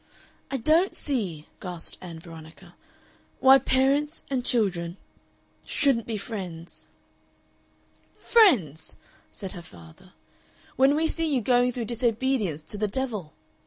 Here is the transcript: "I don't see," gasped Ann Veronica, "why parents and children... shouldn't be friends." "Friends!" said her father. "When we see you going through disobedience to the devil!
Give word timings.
"I 0.49 0.57
don't 0.57 0.95
see," 0.95 1.45
gasped 1.59 1.99
Ann 2.01 2.17
Veronica, 2.17 2.73
"why 3.39 3.59
parents 3.59 4.25
and 4.31 4.43
children... 4.43 4.97
shouldn't 5.63 6.07
be 6.07 6.17
friends." 6.17 6.87
"Friends!" 8.17 8.95
said 9.31 9.51
her 9.51 9.61
father. 9.61 10.13
"When 10.75 10.95
we 10.95 11.05
see 11.05 11.31
you 11.31 11.41
going 11.41 11.71
through 11.71 11.85
disobedience 11.85 12.63
to 12.63 12.79
the 12.79 12.87
devil! 12.87 13.33